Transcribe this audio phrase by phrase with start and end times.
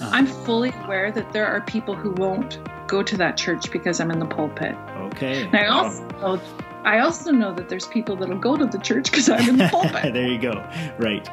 [0.00, 0.10] uh-huh.
[0.12, 4.10] I'm fully aware that there are people who won't go to that church because I'm
[4.10, 4.74] in the pulpit.
[4.96, 5.44] Okay.
[5.44, 6.40] And I also know,
[6.84, 9.68] I also know that there's people that'll go to the church because I'm in the
[9.70, 10.14] pulpit.
[10.14, 10.66] there you go.
[10.98, 11.28] Right.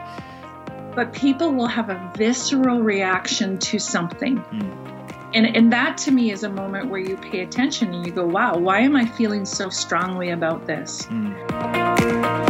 [0.95, 4.37] But people will have a visceral reaction to something.
[4.37, 4.97] Mm.
[5.33, 8.25] And, and that to me is a moment where you pay attention and you go,
[8.25, 11.05] wow, why am I feeling so strongly about this?
[11.05, 12.46] Mm.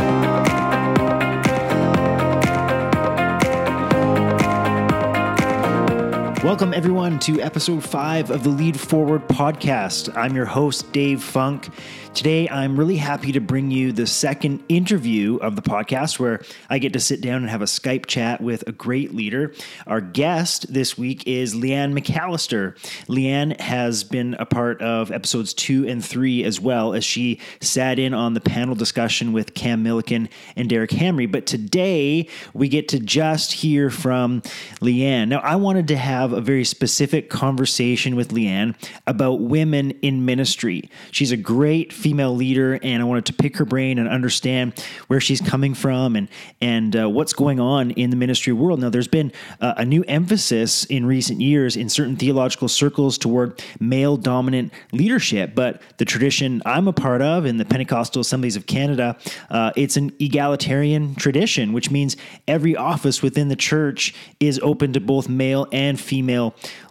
[6.43, 10.15] Welcome, everyone, to episode five of the Lead Forward podcast.
[10.15, 11.69] I'm your host, Dave Funk.
[12.13, 16.79] Today, I'm really happy to bring you the second interview of the podcast where I
[16.79, 19.53] get to sit down and have a Skype chat with a great leader.
[19.85, 22.75] Our guest this week is Leanne McAllister.
[23.05, 27.99] Leanne has been a part of episodes two and three as well as she sat
[27.99, 31.31] in on the panel discussion with Cam Milliken and Derek Hamry.
[31.31, 34.41] But today, we get to just hear from
[34.81, 35.27] Leanne.
[35.27, 40.89] Now, I wanted to have a very specific conversation with Leanne about women in ministry.
[41.11, 44.73] She's a great female leader, and I wanted to pick her brain and understand
[45.07, 46.27] where she's coming from and
[46.61, 48.79] and uh, what's going on in the ministry world.
[48.79, 53.61] Now, there's been uh, a new emphasis in recent years in certain theological circles toward
[53.79, 58.65] male dominant leadership, but the tradition I'm a part of in the Pentecostal Assemblies of
[58.65, 59.17] Canada,
[59.49, 64.99] uh, it's an egalitarian tradition, which means every office within the church is open to
[64.99, 66.16] both male and female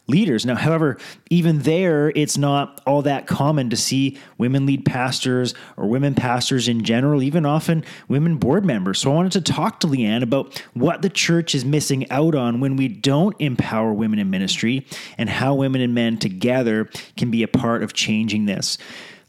[0.09, 0.47] leaders.
[0.47, 0.99] Now, however,
[1.31, 6.69] even there, it's not all that common to see women lead pastors or women pastors
[6.69, 9.01] in general, even often women board members.
[9.01, 12.61] So I wanted to talk to Leanne about what the church is missing out on
[12.61, 14.87] when we don't empower women in ministry
[15.19, 18.79] and how women and men together can be a part of changing this.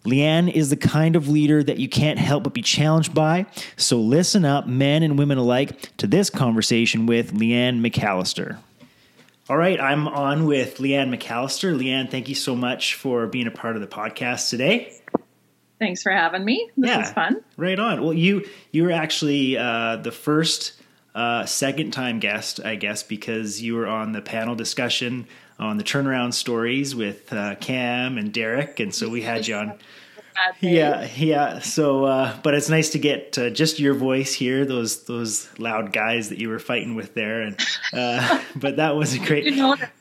[0.06, 3.46] Leanne is the kind of leader that you can't help but be challenged by.
[3.76, 8.58] So listen up, men and women alike, to this conversation with Leanne McAllister.
[9.50, 11.74] All right, I'm on with Leanne McAllister.
[11.74, 14.94] Leanne, thank you so much for being a part of the podcast today.
[15.80, 16.70] Thanks for having me.
[16.76, 17.42] This yeah, is fun.
[17.56, 18.02] Right on.
[18.02, 20.74] Well, you you were actually uh, the first
[21.16, 25.28] uh, second time guest, I guess, because you were on the panel discussion
[25.58, 29.80] on the turnaround stories with uh, Cam and Derek, and so we had you on
[30.62, 31.60] yeah, yeah.
[31.60, 34.66] So, uh, but it's nice to get uh, just your voice here.
[34.66, 37.60] Those those loud guys that you were fighting with there, and
[37.94, 39.54] uh, but that was a great.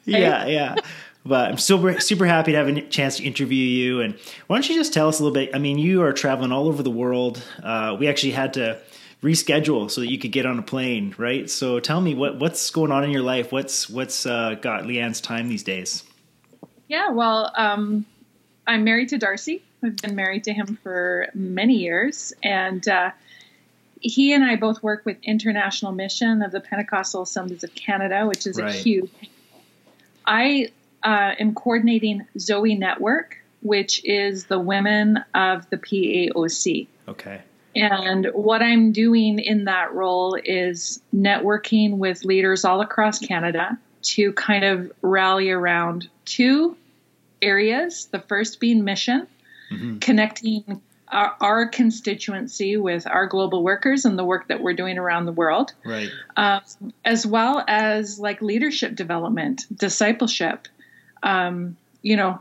[0.04, 0.76] yeah, yeah.
[1.24, 4.00] But I'm super super happy to have a chance to interview you.
[4.00, 4.14] And
[4.46, 5.54] why don't you just tell us a little bit?
[5.54, 7.42] I mean, you are traveling all over the world.
[7.62, 8.80] Uh, we actually had to
[9.22, 11.50] reschedule so that you could get on a plane, right?
[11.50, 13.50] So tell me what what's going on in your life.
[13.52, 16.04] What's what's uh, got Leanne's time these days?
[16.88, 18.06] Yeah, well, um,
[18.66, 19.62] I'm married to Darcy.
[19.86, 23.12] I've been married to him for many years, and uh,
[24.00, 28.46] he and I both work with International Mission of the Pentecostal Assemblies of Canada, which
[28.46, 28.74] is right.
[28.74, 29.10] a huge.
[30.26, 30.68] I
[31.02, 36.88] uh, am coordinating Zoe Network, which is the women of the PAOC.
[37.08, 37.40] Okay.
[37.76, 44.32] And what I'm doing in that role is networking with leaders all across Canada to
[44.32, 46.76] kind of rally around two
[47.42, 48.06] areas.
[48.06, 49.26] The first being mission,
[49.70, 49.98] mm-hmm.
[49.98, 55.26] connecting our, our, constituency with our global workers and the work that we're doing around
[55.26, 56.10] the world, right?
[56.36, 56.62] Um,
[57.04, 60.68] as well as like leadership development, discipleship.
[61.22, 62.40] Um, you know,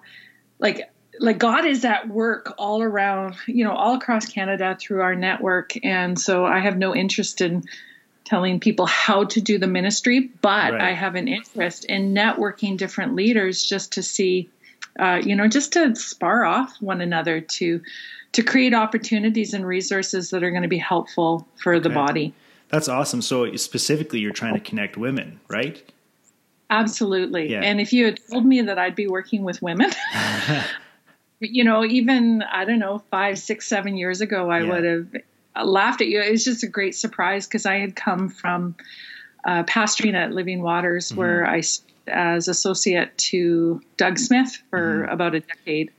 [0.59, 5.15] like like God is at work all around, you know, all across Canada through our
[5.15, 7.63] network, and so I have no interest in
[8.25, 10.81] telling people how to do the ministry, but right.
[10.81, 14.49] I have an interest in networking different leaders just to see
[15.00, 17.81] uh, you know, just to spar off one another to
[18.33, 21.83] to create opportunities and resources that are going to be helpful for okay.
[21.83, 22.33] the body.
[22.67, 23.22] That's awesome.
[23.22, 25.81] So specifically, you're trying to connect women, right?
[26.69, 27.51] Absolutely.
[27.51, 27.61] Yeah.
[27.61, 29.91] And if you had told me that I'd be working with women,
[31.39, 34.69] you know, even I don't know, five, six, seven years ago, I yeah.
[34.69, 36.19] would have laughed at you.
[36.19, 38.75] It was just a great surprise because I had come from
[39.45, 41.19] uh, pastoring at Living Waters, mm-hmm.
[41.19, 41.61] where I
[42.07, 45.13] as associate to Doug Smith for mm-hmm.
[45.13, 45.91] about a decade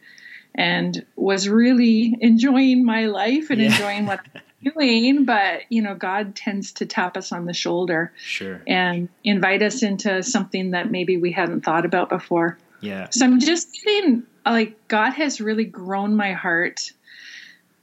[0.54, 3.68] and was really enjoying my life and yeah.
[3.68, 5.24] enjoying what I'm doing.
[5.24, 8.62] But, you know, God tends to tap us on the shoulder sure.
[8.66, 12.58] and invite us into something that maybe we hadn't thought about before.
[12.80, 13.08] Yeah.
[13.10, 16.92] So I'm just feeling like God has really grown my heart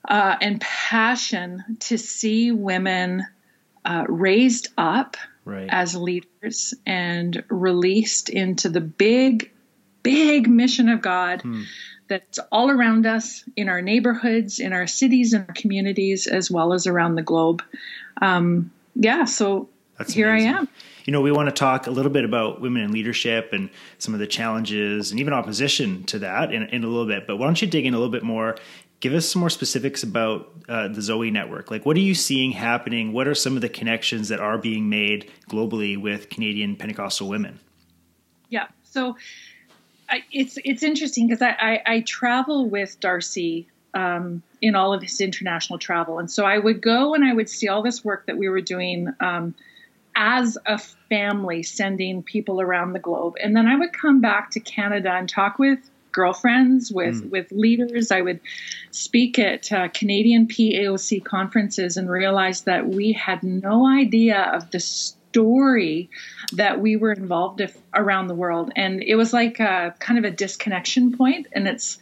[0.08, 3.26] uh, and passion to see women
[3.86, 5.68] uh, raised up right.
[5.70, 9.52] as leaders and released into the big,
[10.02, 11.64] big mission of God hmm.
[12.08, 16.74] that's all around us in our neighborhoods, in our cities and our communities, as well
[16.74, 17.64] as around the globe.
[18.22, 20.54] Um, yeah, so That's here amazing.
[20.54, 20.70] I am.
[21.06, 24.14] You know, we want to talk a little bit about women in leadership and some
[24.14, 27.28] of the challenges and even opposition to that in, in a little bit.
[27.28, 28.56] But why don't you dig in a little bit more
[29.04, 31.70] give us some more specifics about uh, the Zoe network.
[31.70, 33.12] Like, what are you seeing happening?
[33.12, 37.60] What are some of the connections that are being made globally with Canadian Pentecostal women?
[38.48, 39.18] Yeah, so
[40.08, 45.02] I, it's it's interesting because I, I, I, travel with Darcy um, in all of
[45.02, 48.28] his international travel, and so I would go and I would see all this work
[48.28, 49.10] that we were doing.
[49.20, 49.54] Um,
[50.16, 53.34] as a family, sending people around the globe.
[53.42, 55.80] And then I would come back to Canada and talk with
[56.14, 57.30] girlfriends, with mm.
[57.30, 58.12] with leaders.
[58.12, 58.40] I would
[58.92, 64.80] speak at uh, Canadian PAOC conferences and realize that we had no idea of the
[64.80, 66.10] story
[66.54, 70.26] that we were involved if, around the world, and it was like a kind of
[70.26, 71.48] a disconnection point.
[71.52, 71.98] And it's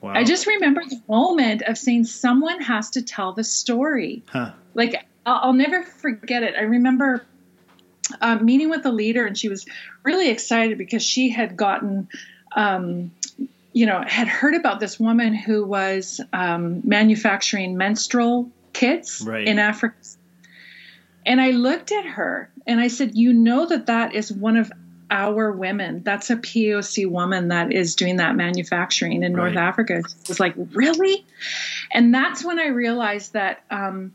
[0.00, 0.12] wow.
[0.14, 4.22] I just remember the moment of saying someone has to tell the story.
[4.26, 4.52] Huh.
[4.74, 6.54] Like I'll, I'll never forget it.
[6.56, 7.24] I remember
[8.20, 9.66] um, meeting with a leader, and she was
[10.02, 12.08] really excited because she had gotten
[12.54, 13.12] um,
[13.72, 19.46] you know, had heard about this woman who was um, manufacturing menstrual kits right.
[19.46, 19.96] in Africa.
[21.24, 24.72] And I looked at her and I said, You know that that is one of
[25.10, 26.02] our women.
[26.02, 29.44] That's a PAOC woman that is doing that manufacturing in right.
[29.44, 29.98] North Africa.
[29.98, 31.24] It was like, Really?
[31.92, 34.14] And that's when I realized that um,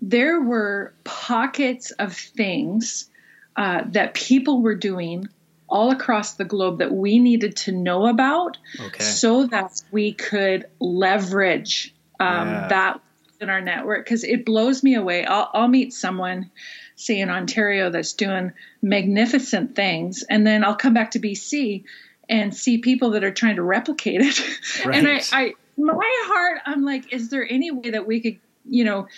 [0.00, 3.08] there were pockets of things
[3.56, 5.28] uh, that people were doing
[5.68, 9.04] all across the globe that we needed to know about okay.
[9.04, 12.68] so that we could leverage um, yeah.
[12.68, 13.00] that
[13.40, 15.24] in our network because it blows me away.
[15.24, 16.50] I'll, I'll meet someone,
[16.96, 21.84] say in Ontario, that's doing magnificent things, and then I'll come back to BC
[22.28, 24.84] and see people that are trying to replicate it.
[24.84, 24.94] Right.
[24.98, 28.38] and I, I, my heart, I'm like, is there any way that we could,
[28.68, 29.08] you know,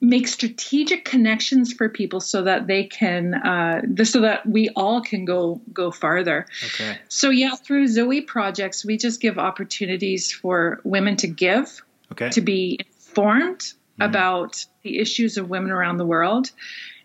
[0.00, 5.24] make strategic connections for people so that they can uh, so that we all can
[5.24, 6.46] go go farther.
[6.66, 6.98] Okay.
[7.08, 11.82] So yeah through zoe projects we just give opportunities for women to give
[12.12, 12.30] okay.
[12.30, 14.02] to be informed mm-hmm.
[14.02, 16.50] about the issues of women around the world.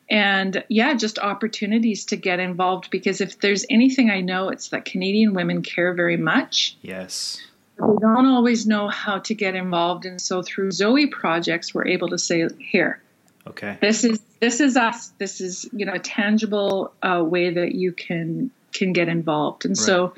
[0.09, 4.83] And yeah just opportunities to get involved because if there's anything i know it's that
[4.83, 6.75] canadian women care very much.
[6.81, 7.41] Yes
[7.81, 12.09] we don't always know how to get involved and so through zoe projects we're able
[12.09, 13.01] to say here
[13.47, 13.77] okay.
[13.81, 15.09] this is this is us.
[15.19, 19.63] This is you know a tangible uh, way that you can can get involved.
[19.65, 19.85] And right.
[19.85, 20.13] so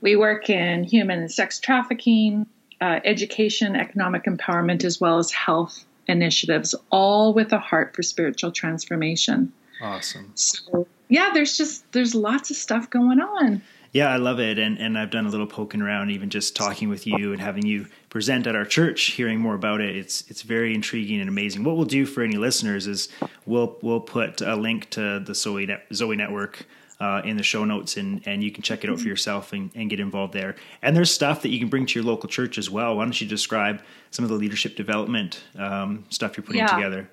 [0.00, 2.46] we work in human and sex trafficking
[2.80, 8.52] uh, education economic empowerment as well as health initiatives all with a heart for spiritual
[8.52, 9.52] transformation.
[9.82, 10.32] Awesome.
[10.36, 14.78] So yeah there's just there's lots of stuff going on yeah, I love it, and
[14.78, 17.86] and I've done a little poking around, even just talking with you and having you
[18.08, 19.96] present at our church, hearing more about it.
[19.96, 21.64] It's it's very intriguing and amazing.
[21.64, 23.08] What we'll do for any listeners is
[23.46, 26.66] we'll we'll put a link to the Zoe Net, Zoe Network
[27.00, 29.70] uh, in the show notes, and and you can check it out for yourself and,
[29.74, 30.54] and get involved there.
[30.82, 32.96] And there's stuff that you can bring to your local church as well.
[32.96, 33.82] Why don't you describe
[34.12, 36.76] some of the leadership development um, stuff you're putting yeah.
[36.76, 37.10] together?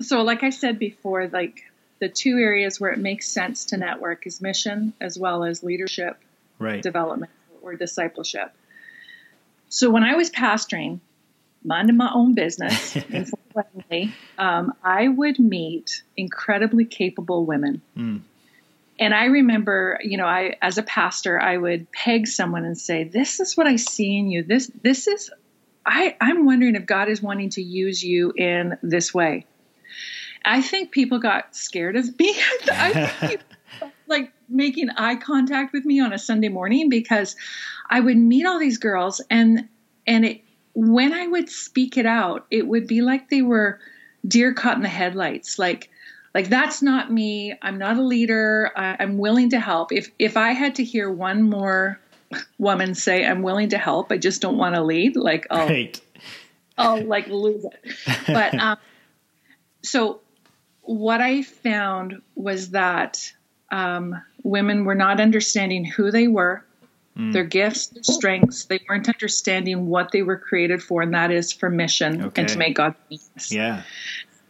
[0.00, 1.64] So, like I said before, like
[2.00, 6.18] the two areas where it makes sense to network is mission as well as leadership
[6.58, 6.82] right.
[6.82, 8.52] development or discipleship.
[9.68, 11.00] So when I was pastoring,
[11.64, 12.96] minding my own business,
[14.38, 17.82] um, I would meet incredibly capable women.
[17.96, 18.22] Mm.
[19.00, 23.04] And I remember, you know, I as a pastor, I would peg someone and say,
[23.04, 24.42] "This is what I see in you.
[24.42, 25.30] This this is
[25.88, 29.46] I, I'm wondering if God is wanting to use you in this way.
[30.44, 32.34] I think people got scared of me.
[32.68, 33.38] I
[34.06, 37.36] like making eye contact with me on a Sunday morning because
[37.88, 39.68] I would meet all these girls and
[40.06, 40.42] and it
[40.74, 43.80] when I would speak it out, it would be like they were
[44.26, 45.58] deer caught in the headlights.
[45.58, 45.90] Like
[46.34, 47.54] like that's not me.
[47.62, 48.70] I'm not a leader.
[48.76, 49.92] I, am willing to help.
[49.92, 52.00] If if I had to hear one more
[52.58, 55.16] woman say I'm willing to help, I just don't want to lead.
[55.16, 56.00] Like I'll, right.
[56.76, 57.96] I'll like lose it.
[58.26, 58.78] But um,
[59.82, 60.20] so
[60.88, 63.30] what I found was that
[63.70, 66.64] um, women were not understanding who they were,
[67.14, 67.30] mm.
[67.30, 68.64] their gifts, their strengths.
[68.64, 72.40] They weren't understanding what they were created for, and that is for mission okay.
[72.40, 73.52] and to make God famous.
[73.52, 73.82] Yeah.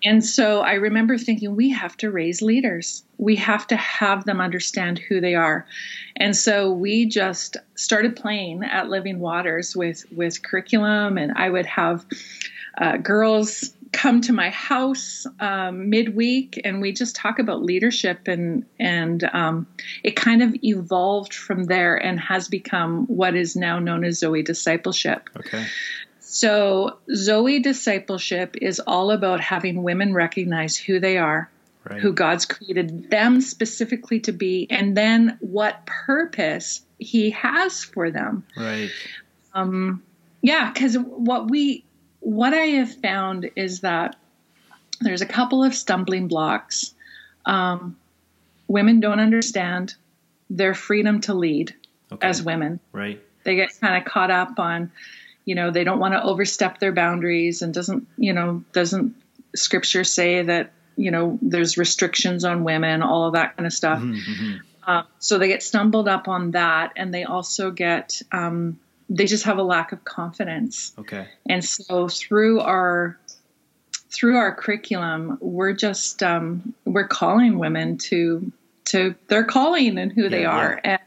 [0.04, 3.02] And so I remember thinking, we have to raise leaders.
[3.16, 5.66] We have to have them understand who they are.
[6.18, 11.66] And so we just started playing at Living Waters with, with curriculum, and I would
[11.66, 12.06] have
[12.80, 18.64] uh, girls come to my house um, midweek and we just talk about leadership and
[18.78, 19.66] and um,
[20.02, 24.42] it kind of evolved from there and has become what is now known as Zoe
[24.42, 25.30] discipleship.
[25.36, 25.66] Okay.
[26.20, 31.50] So Zoe discipleship is all about having women recognize who they are,
[31.88, 32.00] right.
[32.00, 38.44] who God's created them specifically to be, and then what purpose He has for them.
[38.56, 38.90] Right.
[39.54, 40.02] Um,
[40.42, 41.84] yeah, because what we
[42.20, 44.16] what I have found is that
[45.00, 46.94] there's a couple of stumbling blocks.
[47.46, 47.96] Um,
[48.66, 49.94] women don't understand
[50.50, 51.74] their freedom to lead
[52.12, 52.26] okay.
[52.26, 52.80] as women.
[52.92, 53.22] Right.
[53.44, 54.90] They get kind of caught up on,
[55.44, 59.14] you know, they don't want to overstep their boundaries and doesn't, you know, doesn't
[59.54, 64.00] scripture say that, you know, there's restrictions on women, all of that kind of stuff.
[64.00, 64.56] Mm-hmm.
[64.86, 69.44] Uh, so they get stumbled up on that and they also get, um, they just
[69.44, 70.92] have a lack of confidence.
[70.98, 71.26] Okay.
[71.48, 73.18] And so through our
[74.10, 78.50] through our curriculum, we're just um, we're calling women to
[78.86, 80.92] to their calling and who yeah, they are, yeah.
[80.92, 81.00] and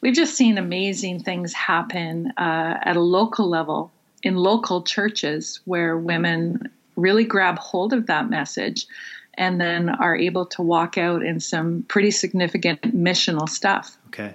[0.00, 5.96] we've just seen amazing things happen uh, at a local level in local churches where
[5.96, 8.86] women really grab hold of that message
[9.34, 13.96] and then are able to walk out in some pretty significant missional stuff.
[14.08, 14.34] Okay.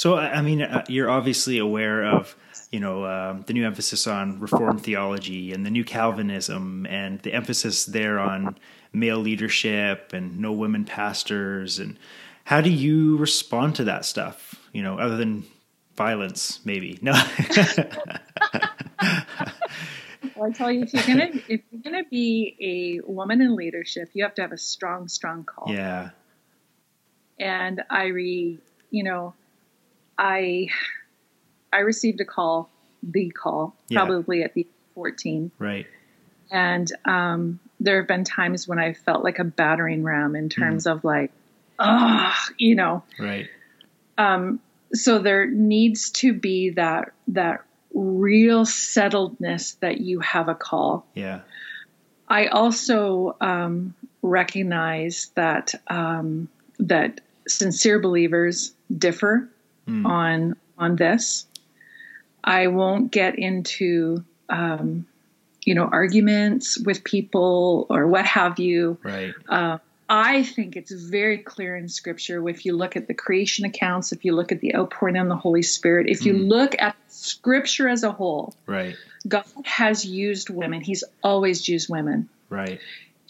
[0.00, 2.34] So, I mean, uh, you're obviously aware of,
[2.72, 7.34] you know, um, the new emphasis on Reformed theology and the new Calvinism and the
[7.34, 8.56] emphasis there on
[8.94, 11.78] male leadership and no women pastors.
[11.78, 11.98] And
[12.44, 14.54] how do you respond to that stuff?
[14.72, 15.44] You know, other than
[15.96, 16.98] violence, maybe.
[17.02, 17.12] No.
[20.42, 24.22] I tell you, if you're gonna if you're gonna be a woman in leadership, you
[24.22, 25.70] have to have a strong, strong call.
[25.70, 26.10] Yeah.
[27.38, 28.58] And I re,
[28.90, 29.34] you know,
[30.20, 30.68] I
[31.72, 32.70] I received a call,
[33.02, 33.98] the call, yeah.
[33.98, 35.50] probably at the 14.
[35.58, 35.86] Right.
[36.50, 40.84] And um, there have been times when I felt like a battering ram in terms
[40.84, 40.92] mm.
[40.92, 41.32] of like,
[41.78, 43.02] oh, you know.
[43.18, 43.48] Right.
[44.18, 44.60] Um,
[44.92, 51.06] so there needs to be that that real settledness that you have a call.
[51.14, 51.40] Yeah.
[52.28, 56.48] I also um, recognize that um,
[56.78, 59.48] that sincere believers differ
[59.88, 60.06] mm.
[60.06, 61.46] on on this.
[62.42, 65.06] I won't get into um,
[65.64, 68.98] you know arguments with people or what have you.
[69.02, 69.34] Right.
[69.48, 72.46] Uh, I think it's very clear in Scripture.
[72.48, 75.36] If you look at the creation accounts, if you look at the outpouring on the
[75.36, 76.48] Holy Spirit, if you mm.
[76.48, 78.96] look at Scripture as a whole, right,
[79.28, 80.80] God has used women.
[80.80, 82.28] He's always used women.
[82.48, 82.80] Right.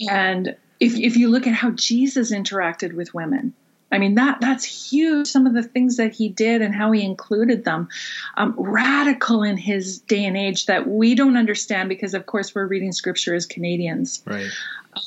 [0.09, 3.52] And if if you look at how Jesus interacted with women,
[3.92, 5.26] I mean that that's huge.
[5.26, 7.88] Some of the things that he did and how he included them,
[8.37, 12.66] um, radical in his day and age that we don't understand because, of course, we're
[12.66, 14.23] reading scripture as Canadians.
[14.25, 14.50] Right.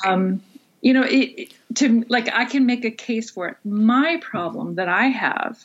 [0.05, 0.41] Um,
[0.81, 3.57] you know, it, to like I can make a case for it.
[3.63, 5.63] My problem that I have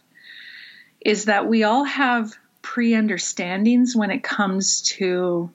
[1.01, 5.51] is that we all have pre-understandings when it comes to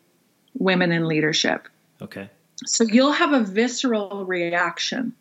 [0.57, 1.67] women in leadership.
[2.01, 2.29] Okay.
[2.65, 5.13] So you'll have a visceral reaction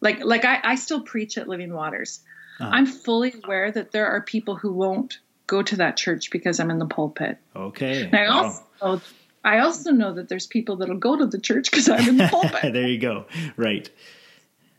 [0.00, 2.20] like like I, I still preach at Living Waters.
[2.60, 2.70] Uh-huh.
[2.72, 6.70] I'm fully aware that there are people who won't go to that church because I'm
[6.70, 7.38] in the pulpit.
[7.54, 8.04] Okay.
[8.04, 8.54] And I wow.
[8.80, 9.02] also
[9.44, 12.28] I also know that there's people that'll go to the church because I'm in the
[12.30, 12.72] pulpit.
[12.72, 13.26] there you go.
[13.56, 13.88] Right.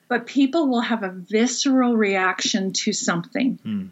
[0.10, 3.60] But people will have a visceral reaction to something.
[3.64, 3.86] Hmm.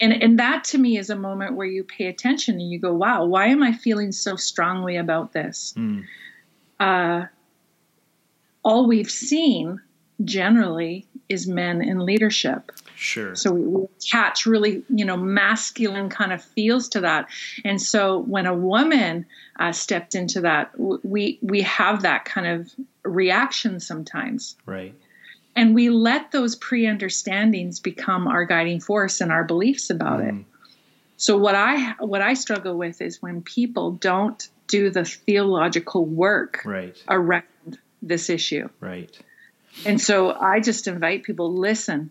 [0.00, 2.94] And and that to me is a moment where you pay attention and you go,
[2.94, 5.72] wow, why am I feeling so strongly about this?
[5.76, 6.00] Hmm.
[6.78, 7.26] Uh,
[8.62, 9.80] all we've seen
[10.24, 12.72] generally is men in leadership.
[12.96, 13.34] Sure.
[13.34, 17.28] So we, attach really, you know, masculine kind of feels to that.
[17.64, 19.26] And so when a woman
[19.58, 22.70] uh, stepped into that, we we have that kind of
[23.04, 24.56] reaction sometimes.
[24.66, 24.94] Right.
[25.56, 30.40] And we let those pre-understandings become our guiding force and our beliefs about mm.
[30.40, 30.46] it.
[31.16, 36.62] So what I what I struggle with is when people don't do the theological work
[36.64, 36.96] right.
[37.08, 38.68] around this issue.
[38.80, 39.18] Right.
[39.84, 42.10] And so I just invite people listen,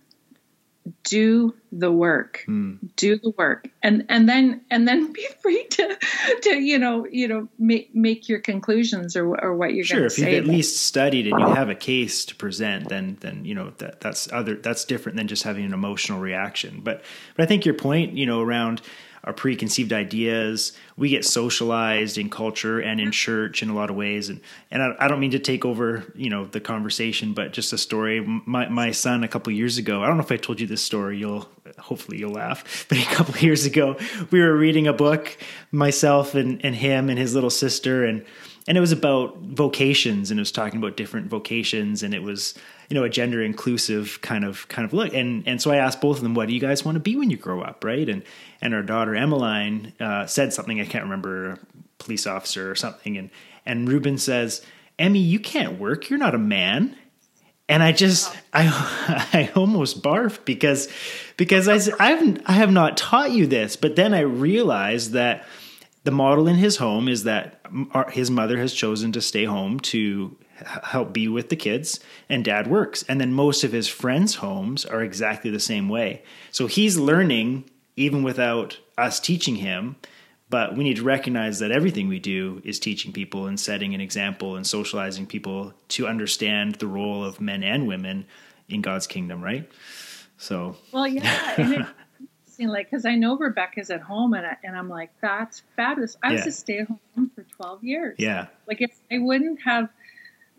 [1.04, 2.78] do the work, mm.
[2.96, 5.98] do the work, and and then and then be free to
[6.42, 10.06] to you know you know make make your conclusions or or what you're sure.
[10.06, 13.56] If you've at least studied and you have a case to present, then then you
[13.56, 16.82] know that that's other that's different than just having an emotional reaction.
[16.84, 17.04] But
[17.36, 18.82] but I think your point, you know, around
[19.24, 20.74] our preconceived ideas.
[20.98, 23.12] We get socialized in culture and in mm-hmm.
[23.12, 24.30] church in a lot of ways.
[24.30, 27.74] And and I, I, don't mean to take over, you know, the conversation, but just
[27.74, 28.22] a story.
[28.22, 30.04] My my son a couple years ago.
[30.04, 31.18] I don't know if I told you this story.
[31.18, 32.86] You'll hopefully you'll laugh.
[32.90, 33.98] But a couple years ago,
[34.32, 35.38] we were reading a book,
[35.72, 38.26] myself and and him and his little sister, and
[38.68, 42.54] and it was about vocations, and it was talking about different vocations, and it was
[42.90, 45.14] you know a gender inclusive kind of kind of look.
[45.14, 47.16] And and so i asked both of them what do you guys want to be
[47.16, 47.84] when you grow up?
[47.84, 48.10] Right?
[48.10, 48.24] And
[48.62, 51.60] and our daughter emmeline uh, said something i can't remember
[52.00, 53.18] police officer or something.
[53.18, 53.30] And
[53.66, 54.66] and ruben says
[54.98, 56.10] emmy you can't work.
[56.10, 56.96] You're not a man.
[57.68, 58.68] And I just I
[59.34, 60.90] I almost barfed because
[61.38, 65.46] because I I've I have not taught you this, but then I realized that
[66.06, 67.62] the model in his home is that
[68.12, 70.36] his mother has chosen to stay home to
[70.66, 74.86] help be with the kids and dad works and then most of his friends homes
[74.86, 77.64] are exactly the same way so he's learning
[77.96, 79.96] even without us teaching him
[80.50, 84.02] but we need to recognize that everything we do is teaching people and setting an
[84.02, 88.26] example and socializing people to understand the role of men and women
[88.68, 89.70] in God's kingdom, right?
[90.38, 91.88] So, well, yeah.
[92.62, 96.18] Like, because I know Rebecca's at home, and, I, and I'm like, that's fabulous.
[96.22, 96.48] I was yeah.
[96.48, 98.16] a stay at home for 12 years.
[98.20, 98.48] Yeah.
[98.68, 99.88] Like, if I wouldn't have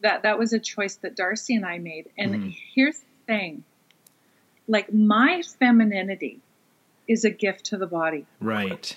[0.02, 2.10] that, that was a choice that Darcy and I made.
[2.18, 2.56] And mm.
[2.74, 3.64] here's the thing
[4.68, 6.40] like, my femininity
[7.08, 8.26] is a gift to the body.
[8.40, 8.96] Right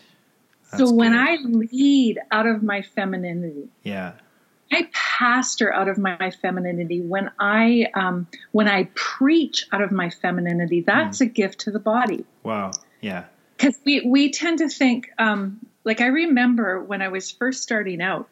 [0.78, 1.20] so when good.
[1.20, 1.36] I
[1.72, 4.14] lead out of my femininity, yeah,
[4.72, 7.02] I pastor out of my femininity.
[7.02, 11.22] When I um, when I preach out of my femininity, that's mm.
[11.22, 12.26] a gift to the body.
[12.44, 12.72] Wow.
[13.02, 13.26] Yeah.
[13.58, 18.02] Because we we tend to think um, like I remember when I was first starting
[18.02, 18.28] out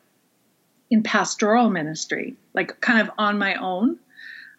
[0.91, 3.97] in pastoral ministry, like kind of on my own.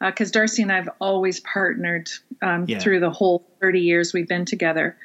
[0.00, 2.10] Because uh, Darcy and I have always partnered
[2.42, 2.80] um, yeah.
[2.80, 4.96] through the whole 30 years we've been together.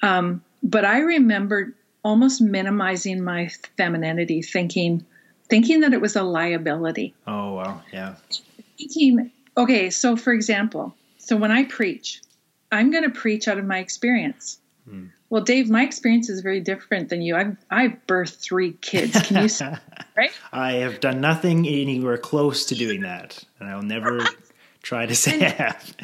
[0.00, 5.04] Um, but I remember almost minimizing my femininity, thinking
[5.50, 7.14] thinking that it was a liability.
[7.26, 8.14] Oh wow, yeah.
[8.78, 12.22] Thinking, okay, so for example, so when I preach,
[12.72, 14.58] I'm going to preach out of my experience.
[14.88, 15.06] Hmm.
[15.30, 17.36] Well, Dave, my experience is very different than you.
[17.36, 19.20] I've I've birthed three kids.
[19.22, 19.66] Can you see,
[20.16, 20.30] right?
[20.52, 24.20] I have done nothing anywhere close to doing that, and I'll never
[24.82, 25.94] try to say I have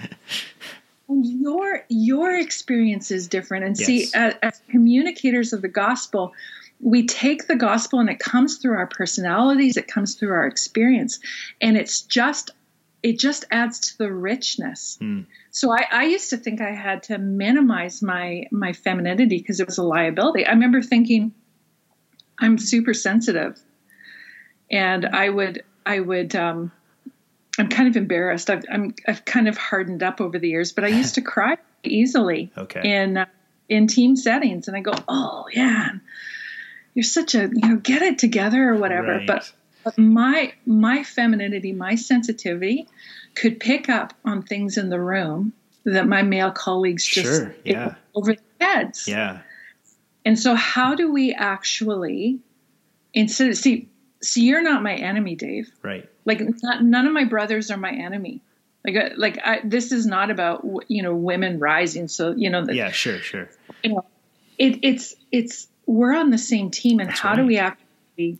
[1.23, 3.87] your your experience is different and yes.
[3.87, 6.33] see as, as communicators of the gospel
[6.81, 11.19] we take the gospel and it comes through our personalities it comes through our experience
[11.61, 12.53] and it's just
[13.03, 15.25] it just adds to the richness mm.
[15.51, 19.67] so I, I used to think i had to minimize my my femininity because it
[19.67, 21.33] was a liability i remember thinking
[22.39, 23.59] i'm super sensitive
[24.71, 26.73] and i would i would um,
[27.61, 28.49] I'm kind of embarrassed.
[28.49, 31.59] I've, I'm, I've kind of hardened up over the years, but I used to cry
[31.85, 32.81] easily okay.
[32.83, 33.27] in uh,
[33.69, 35.89] in team settings, and I go, "Oh yeah,
[36.95, 39.27] you're such a you know get it together or whatever." Right.
[39.27, 39.53] But,
[39.85, 42.89] but my my femininity, my sensitivity,
[43.35, 45.53] could pick up on things in the room
[45.85, 47.95] that my male colleagues just sure, yeah.
[48.15, 49.09] over the heads.
[49.09, 49.41] Yeah.
[50.25, 52.41] And so, how do we actually
[53.15, 53.89] instead of see?
[54.23, 55.73] See, you're not my enemy, Dave.
[55.83, 56.07] Right.
[56.27, 58.43] Like not, none of my brothers are my enemy.
[58.85, 62.09] Like uh, like I, this is not about you know women rising.
[62.09, 62.65] So you know.
[62.65, 63.49] The, yeah, sure, sure.
[63.83, 64.05] You know,
[64.59, 67.37] it, it's it's we're on the same team, and That's how right.
[67.37, 68.39] do we actually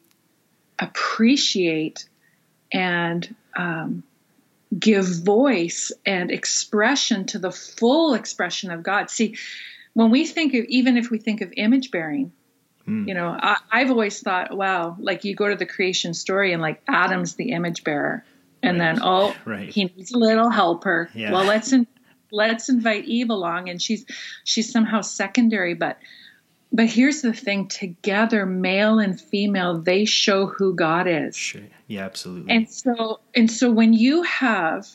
[0.81, 2.09] appreciate
[2.73, 4.03] and um,
[4.77, 9.11] give voice and expression to the full expression of God?
[9.11, 9.37] See,
[9.93, 12.33] when we think of even if we think of image bearing,
[12.91, 13.07] Mm.
[13.07, 16.61] You know, I, I've always thought, wow, like you go to the creation story and
[16.61, 18.25] like Adam's the image bearer,
[18.63, 18.95] and right.
[18.95, 19.69] then oh, right.
[19.69, 21.09] he needs a little helper.
[21.15, 21.33] Yeah.
[21.33, 21.87] Well, let's in,
[22.33, 24.05] let's invite Eve along, and she's
[24.45, 25.99] she's somehow secondary, but
[26.73, 31.37] but here's the thing: together, male and female, they show who God is.
[31.37, 31.63] Sure.
[31.87, 32.53] Yeah, absolutely.
[32.53, 34.89] And so and so when you have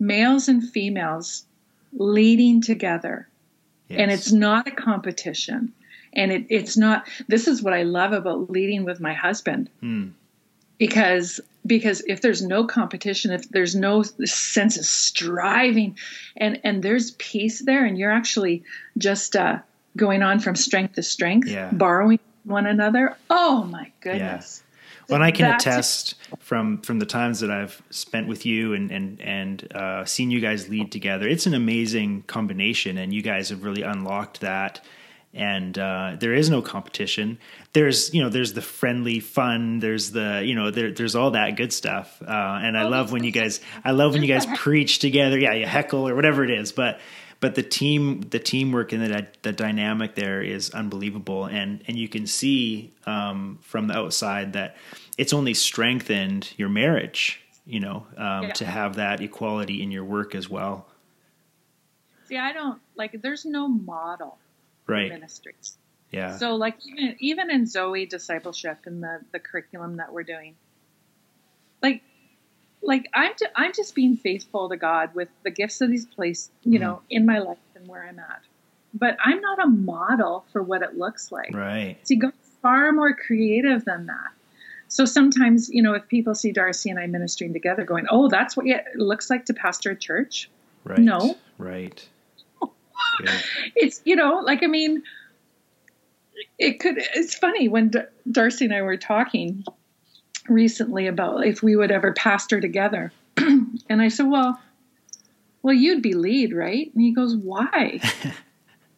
[0.00, 1.44] males and females
[1.92, 3.28] leading together,
[3.88, 4.00] yes.
[4.00, 5.72] and it's not a competition
[6.14, 10.10] and it, it's not this is what i love about leading with my husband mm.
[10.78, 15.96] because because if there's no competition if there's no sense of striving
[16.36, 18.62] and and there's peace there and you're actually
[18.96, 19.58] just uh,
[19.96, 21.70] going on from strength to strength yeah.
[21.72, 24.70] borrowing one another oh my goodness yeah.
[25.06, 29.20] Well, I can attest from from the times that I've spent with you and and
[29.20, 31.28] and uh, seen you guys lead together.
[31.28, 34.80] It's an amazing combination, and you guys have really unlocked that
[35.34, 37.38] and uh, there is no competition.
[37.72, 39.80] There's you know there's the friendly fun.
[39.80, 42.22] There's the you know there, there's all that good stuff.
[42.22, 42.30] Uh,
[42.62, 45.38] and I oh, love when you guys I love when you guys preach together.
[45.38, 47.00] Yeah, you heckle or whatever it is, but
[47.44, 51.44] but the team the teamwork and the the dynamic there is unbelievable.
[51.44, 54.76] And and you can see um, from the outside that
[55.18, 57.42] it's only strengthened your marriage.
[57.66, 58.52] You know um, yeah.
[58.52, 60.86] to have that equality in your work as well.
[62.28, 63.20] See, I don't like.
[63.20, 64.38] There's no model
[64.86, 65.10] right.
[65.10, 65.76] ministries.
[66.12, 66.38] Yeah.
[66.38, 70.56] So like even even in Zoe discipleship and the the curriculum that we're doing,
[71.82, 72.00] like
[72.84, 76.78] like I'm I'm just being faithful to God with the gifts that He's placed you
[76.78, 78.42] mm know in my life and where I'm at.
[78.92, 81.52] But I'm not a model for what it looks like.
[81.52, 81.96] Right.
[82.04, 84.30] See, God's far more creative than that.
[84.88, 88.56] So sometimes, you know, if people see Darcy and I ministering together, going, "Oh, that's
[88.56, 90.50] what it looks like to pastor a church,"
[90.84, 90.98] right?
[90.98, 92.08] No, right.
[93.76, 95.02] it's you know, like I mean,
[96.58, 96.96] it could.
[96.98, 99.64] It's funny when D- Darcy and I were talking
[100.48, 104.60] recently about if we would ever pastor together, and I said, "Well,
[105.62, 108.00] well, you'd be lead, right?" And he goes, "Why?"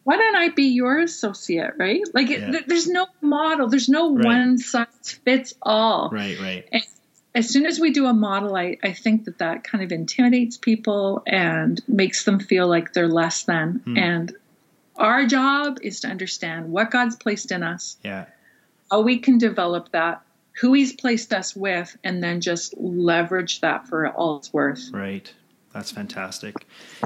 [0.07, 2.01] why don't I be your associate, right?
[2.13, 2.49] Like, yeah.
[2.55, 4.25] it, there's no model, there's no right.
[4.25, 6.09] one size fits all.
[6.13, 6.65] Right, right.
[6.71, 6.81] And
[7.35, 10.57] as soon as we do a model, I, I think that that kind of intimidates
[10.57, 13.81] people and makes them feel like they're less than.
[13.83, 13.97] Hmm.
[13.97, 14.35] And
[14.95, 18.27] our job is to understand what God's placed in us, yeah,
[18.89, 20.21] how we can develop that,
[20.59, 24.89] who He's placed us with, and then just leverage that for all it's worth.
[24.91, 25.31] Right.
[25.73, 26.55] That's fantastic.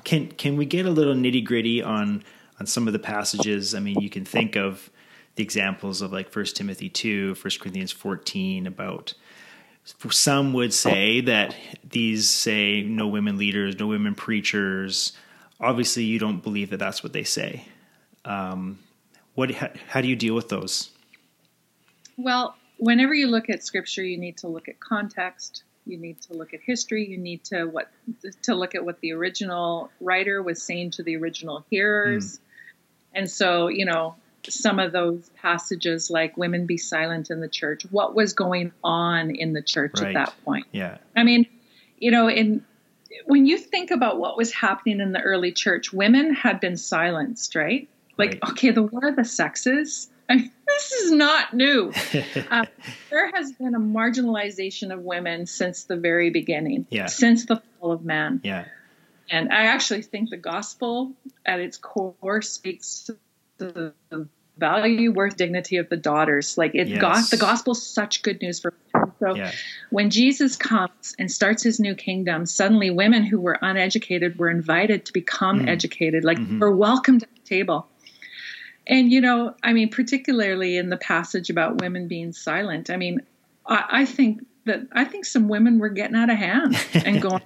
[0.04, 2.24] Can can we get a little nitty gritty on
[2.62, 3.74] on some of the passages.
[3.74, 4.92] I mean, you can think of
[5.34, 9.16] the examples of like First Timothy 2, 1 Corinthians 14 about
[9.84, 15.14] some would say that these say no women leaders, no women preachers.
[15.60, 17.66] Obviously, you don't believe that that's what they say.
[18.26, 18.78] Um,
[19.34, 19.50] what?
[19.50, 20.92] How, how do you deal with those?
[22.16, 25.64] Well, whenever you look at scripture, you need to look at context.
[25.86, 27.08] You need to look at history.
[27.08, 27.92] You need to what
[28.44, 32.38] to look at what the original writer was saying to the original hearers.
[32.38, 32.42] Mm.
[33.14, 34.16] And so, you know,
[34.50, 39.30] some of those passages like women be silent in the church, what was going on
[39.30, 40.08] in the church right.
[40.08, 40.66] at that point?
[40.72, 40.98] Yeah.
[41.16, 41.46] I mean,
[42.00, 42.66] you know, in
[43.26, 47.54] when you think about what was happening in the early church, women had been silenced,
[47.54, 47.88] right?
[48.18, 48.52] Like, right.
[48.52, 50.10] okay, the war of the sexes.
[50.32, 51.92] I mean, this is not new.
[52.50, 52.66] uh,
[53.10, 57.08] there has been a marginalization of women since the very beginning, yeah.
[57.08, 58.42] since the fall of man.
[58.44, 58.66] Yeah.
[59.30, 61.14] And I actually think the gospel
[61.46, 63.18] at its core speaks to
[63.58, 63.94] the
[64.58, 66.58] value, worth, dignity of the daughters.
[66.58, 67.02] Like it yes.
[67.02, 69.14] got the gospel's such good news for them.
[69.20, 69.52] So yeah.
[69.90, 75.06] when Jesus comes and starts his new kingdom, suddenly women who were uneducated were invited
[75.06, 75.70] to become mm.
[75.70, 76.60] educated, like mm-hmm.
[76.60, 77.88] were welcomed at the table.
[78.88, 83.22] And you know, I mean, particularly in the passage about women being silent, I mean,
[83.66, 87.42] I, I think that I think some women were getting out of hand and going,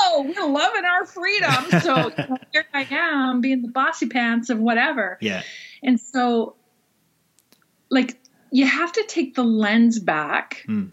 [0.00, 4.50] "Oh, we're loving our freedom." So you know, here I am, being the bossy pants
[4.50, 5.18] of whatever.
[5.20, 5.42] Yeah.
[5.82, 6.56] And so,
[7.88, 8.18] like,
[8.50, 10.86] you have to take the lens back hmm.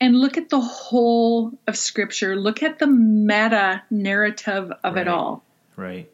[0.00, 2.36] and look at the whole of Scripture.
[2.36, 5.02] Look at the meta narrative of right.
[5.02, 5.44] it all.
[5.76, 6.10] Right.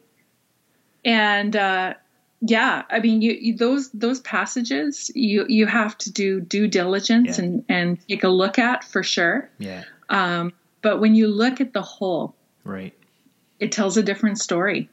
[1.03, 1.93] And uh,
[2.47, 7.37] yeah i mean you, you, those those passages you you have to do due diligence
[7.37, 7.45] yeah.
[7.45, 9.49] and and take a look at for sure.
[9.57, 9.83] Yeah.
[10.09, 12.93] Um but when you look at the whole right.
[13.59, 14.89] it tells a different story.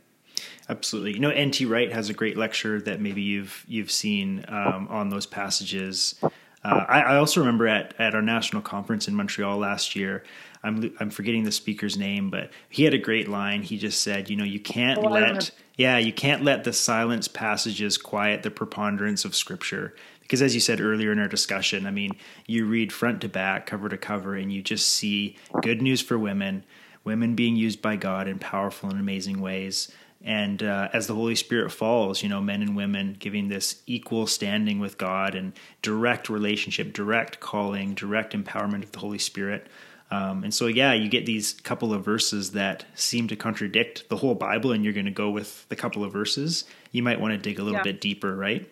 [0.68, 1.14] Absolutely.
[1.14, 5.10] You know nt wright has a great lecture that maybe you've you've seen um, on
[5.10, 6.14] those passages.
[6.22, 6.28] Uh,
[6.64, 10.22] I, I also remember at at our national conference in montreal last year
[10.62, 13.62] I'm I'm forgetting the speaker's name, but he had a great line.
[13.62, 17.28] He just said, you know, you can't oh, let yeah, you can't let the silence
[17.28, 19.94] passages quiet the preponderance of scripture.
[20.20, 22.12] Because as you said earlier in our discussion, I mean,
[22.46, 26.18] you read front to back, cover to cover, and you just see good news for
[26.18, 26.64] women,
[27.04, 29.90] women being used by God in powerful and amazing ways.
[30.24, 34.26] And uh, as the Holy Spirit falls, you know, men and women giving this equal
[34.26, 39.66] standing with God and direct relationship, direct calling, direct empowerment of the Holy Spirit.
[40.12, 44.18] Um, and so, yeah, you get these couple of verses that seem to contradict the
[44.18, 46.64] whole Bible, and you're going to go with the couple of verses.
[46.90, 47.84] You might want to dig a little yeah.
[47.84, 48.70] bit deeper, right?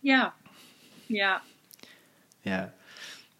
[0.00, 0.30] Yeah.
[1.06, 1.40] Yeah.
[2.44, 2.68] Yeah.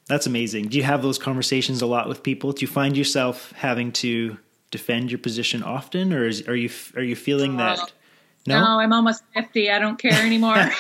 [0.07, 0.69] That's amazing.
[0.69, 2.53] Do you have those conversations a lot with people?
[2.53, 4.37] Do you find yourself having to
[4.71, 7.93] defend your position often, or is, are you are you feeling uh, that?
[8.47, 8.61] No?
[8.61, 9.71] no, I'm almost fifty.
[9.71, 10.57] I don't care anymore.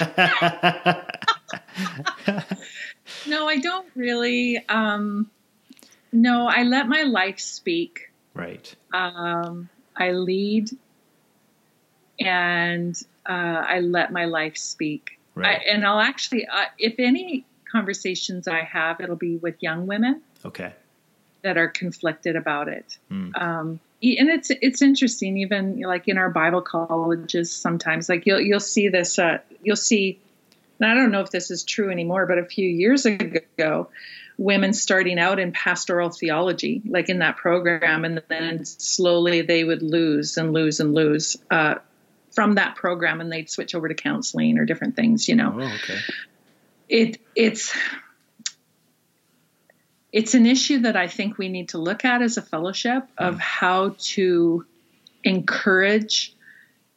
[3.26, 4.62] no, I don't really.
[4.68, 5.30] Um,
[6.14, 8.11] no, I let my life speak.
[8.35, 8.74] Right.
[8.92, 10.70] Um, I lead
[12.20, 15.18] and uh, I let my life speak.
[15.35, 15.61] Right.
[15.61, 20.22] I, and I'll actually, uh, if any conversations I have, it'll be with young women.
[20.44, 20.72] Okay.
[21.42, 22.96] That are conflicted about it.
[23.11, 23.40] Mm.
[23.40, 28.61] Um, and it's it's interesting, even like in our Bible colleges, sometimes like you'll you'll
[28.61, 30.20] see this, uh, you'll see.
[30.79, 33.88] And I don't know if this is true anymore, but a few years ago,
[34.37, 39.83] women starting out in pastoral theology, like in that program, and then slowly they would
[39.83, 41.77] lose and lose and lose uh,
[42.33, 45.29] from that program, and they'd switch over to counseling or different things.
[45.29, 45.99] You know, oh, okay.
[46.88, 47.75] It it's
[50.12, 53.37] it's an issue that I think we need to look at as a fellowship of
[53.37, 53.40] mm.
[53.40, 54.64] how to
[55.25, 56.35] encourage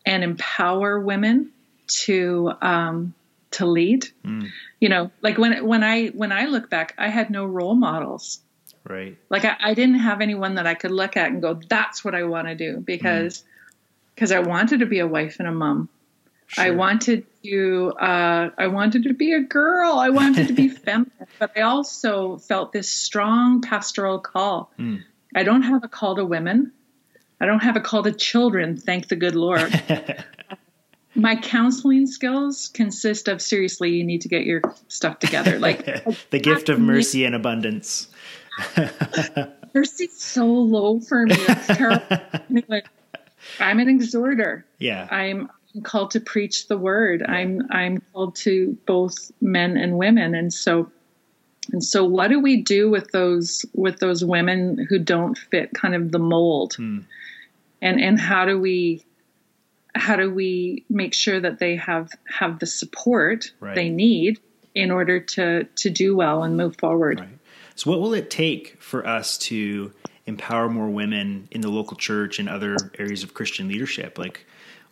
[0.05, 1.51] and empower women
[1.87, 3.13] to um,
[3.57, 4.07] to lead.
[4.25, 4.49] Mm.
[4.79, 8.39] You know, like when when I when I look back, I had no role models.
[8.83, 9.17] Right.
[9.29, 12.15] Like I, I didn't have anyone that I could look at and go, "That's what
[12.15, 13.43] I want to do," because
[14.15, 14.37] because mm.
[14.37, 15.89] I wanted to be a wife and a mom.
[16.47, 16.63] Sure.
[16.63, 19.93] I wanted to uh, I wanted to be a girl.
[19.93, 24.71] I wanted to be feminine, but I also felt this strong pastoral call.
[24.79, 25.03] Mm.
[25.35, 26.71] I don't have a call to women.
[27.39, 29.71] I don't have a call to children, thank the good Lord.
[31.17, 35.59] My counseling skills consist of seriously, you need to get your stuff together.
[35.67, 35.85] Like
[36.29, 38.07] the gift of mercy and abundance.
[39.73, 41.35] Mercy's so low for me.
[41.37, 42.17] It's terrible.
[43.59, 44.65] I'm an exhorter.
[44.79, 45.07] Yeah.
[45.11, 45.49] I'm
[45.83, 47.21] called to preach the word.
[47.21, 47.33] Yeah.
[47.33, 50.35] I'm I'm called to both men and women.
[50.35, 50.91] And so
[51.71, 55.95] and so what do we do with those with those women who don't fit kind
[55.95, 56.75] of the mold?
[56.75, 56.99] Hmm.
[57.81, 59.03] And and how do we
[59.97, 63.75] how do we make sure that they have have the support right.
[63.75, 64.39] they need
[64.75, 67.19] in order to to do well and move forward?
[67.19, 67.29] Right.
[67.75, 69.91] So what will it take for us to
[70.25, 74.17] empower more women in the local church and other areas of Christian leadership?
[74.17, 74.45] Like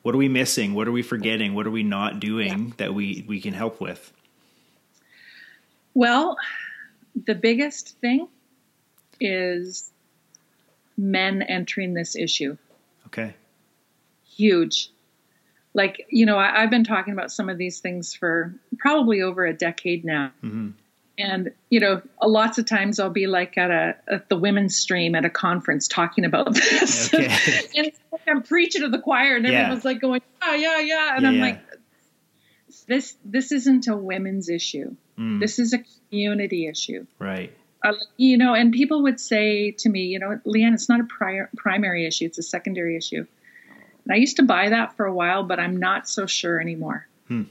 [0.06, 0.76] what are we missing?
[0.76, 1.56] What are we forgetting?
[1.56, 2.74] What are we not doing yeah.
[2.78, 4.14] that we, we can help with?
[5.96, 6.38] Well,
[7.26, 8.28] the biggest thing
[9.20, 9.92] is
[10.96, 12.56] men entering this issue.
[13.08, 13.34] Okay.
[14.26, 14.92] Huge.
[15.76, 19.46] Like, you know, I, have been talking about some of these things for probably over
[19.46, 20.32] a decade now.
[20.44, 20.70] Mm-hmm
[21.18, 25.16] and you know lots of times i'll be like at a at the women's stream
[25.16, 27.62] at a conference talking about this okay.
[27.76, 27.92] and
[28.28, 31.36] i'm preaching to the choir and everyone's like going yeah yeah yeah and yeah, i'm
[31.36, 31.42] yeah.
[31.42, 31.62] like
[32.88, 35.40] this this isn't a women's issue mm.
[35.40, 40.02] this is a community issue right uh, you know and people would say to me
[40.02, 43.26] you know leanne it's not a prior, primary issue it's a secondary issue
[44.06, 47.08] and i used to buy that for a while but i'm not so sure anymore
[47.28, 47.44] hmm.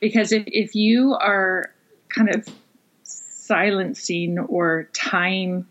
[0.00, 1.72] because if, if you are
[2.08, 2.48] kind of
[3.02, 5.66] silencing or tying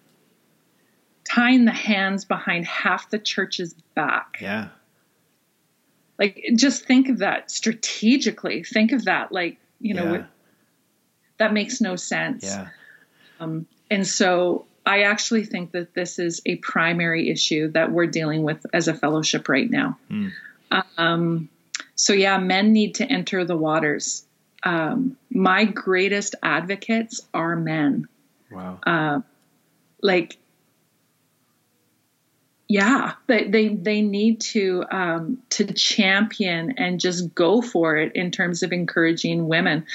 [1.25, 4.37] tying the hands behind half the church's back.
[4.39, 4.69] Yeah.
[6.17, 8.63] Like just think of that strategically.
[8.63, 10.25] Think of that like, you know, yeah.
[11.37, 12.45] that makes no sense.
[12.45, 12.69] Yeah.
[13.39, 18.43] Um, and so I actually think that this is a primary issue that we're dealing
[18.43, 19.97] with as a fellowship right now.
[20.09, 20.31] Mm.
[20.97, 21.49] Um,
[21.95, 24.25] so yeah, men need to enter the waters
[24.65, 28.07] um, my greatest advocates are men.
[28.51, 28.79] Wow.
[28.85, 29.19] Uh,
[30.01, 30.37] like,
[32.67, 38.31] yeah, they, they, they need to, um, to champion and just go for it in
[38.31, 39.85] terms of encouraging women.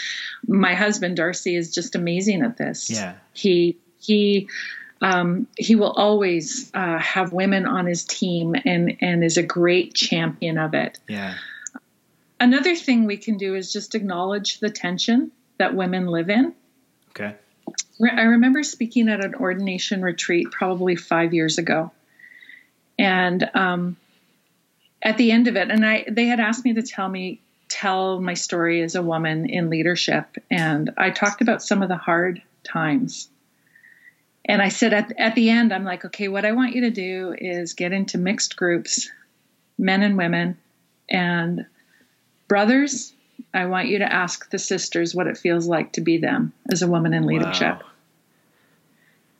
[0.46, 2.88] My husband, Darcy, is just amazing at this.
[2.90, 3.14] Yeah.
[3.32, 4.48] He, he,
[5.00, 9.94] um, he will always uh, have women on his team and, and is a great
[9.94, 10.98] champion of it.
[11.08, 11.36] Yeah.
[12.38, 16.54] Another thing we can do is just acknowledge the tension that women live in.
[17.10, 17.34] Okay.
[18.02, 21.92] I remember speaking at an ordination retreat probably five years ago.
[22.98, 23.96] And um,
[25.02, 28.20] at the end of it, and I they had asked me to tell me tell
[28.20, 32.42] my story as a woman in leadership, and I talked about some of the hard
[32.64, 33.28] times.
[34.44, 36.90] And I said at at the end, I'm like, okay, what I want you to
[36.90, 39.10] do is get into mixed groups,
[39.78, 40.56] men and women,
[41.08, 41.66] and
[42.50, 43.12] Brothers,
[43.54, 46.82] I want you to ask the sisters what it feels like to be them as
[46.82, 47.78] a woman in leadership.
[47.78, 47.88] Wow.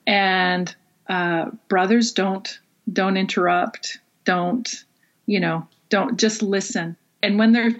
[0.07, 0.75] And
[1.09, 2.57] uh, brothers, don't
[2.91, 3.99] don't interrupt.
[4.23, 4.85] Don't
[5.25, 5.67] you know?
[5.89, 6.95] Don't just listen.
[7.21, 7.75] And when they're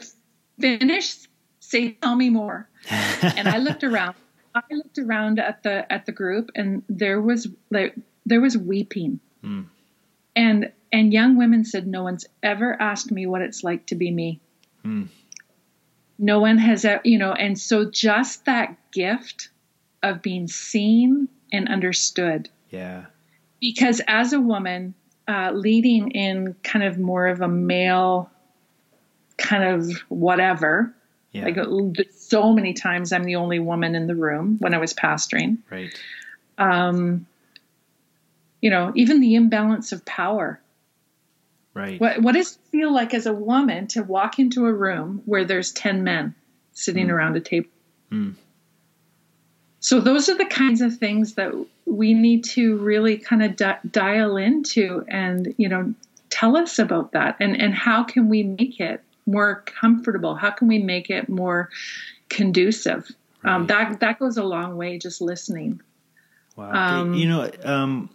[0.60, 1.30] finished,
[1.62, 4.16] say, "Tell me more." and I looked around.
[4.54, 9.20] I looked around at the at the group, and there was like there was weeping.
[9.44, 9.68] Mm.
[10.36, 14.12] And and young women said, "No one's ever asked me what it's like to be
[14.12, 14.40] me."
[14.86, 15.08] Mm
[16.22, 19.50] no one has you know and so just that gift
[20.04, 23.06] of being seen and understood yeah
[23.60, 24.94] because as a woman
[25.28, 28.30] uh, leading in kind of more of a male
[29.38, 30.94] kind of whatever
[31.32, 31.46] yeah.
[31.46, 31.58] like
[32.12, 35.98] so many times i'm the only woman in the room when i was pastoring right
[36.58, 37.26] um
[38.62, 40.62] you know even the imbalance of power
[41.74, 42.00] Right.
[42.02, 45.46] What what does it feel like as a woman to walk into a room where
[45.46, 46.36] there's 10 men
[46.74, 47.12] sitting mm.
[47.12, 47.70] around a table?
[48.12, 48.36] Mm.
[49.80, 51.54] So those are the kinds of things that
[51.86, 55.94] we need to really kind of di- dial into and, you know,
[56.30, 60.36] tell us about that and and how can we make it more comfortable?
[60.36, 61.70] How can we make it more
[62.30, 63.12] conducive?
[63.44, 63.56] Um, right.
[63.56, 65.82] Um, that that goes a long way just listening.
[66.56, 67.02] Wow.
[67.02, 68.10] Um, you know, um,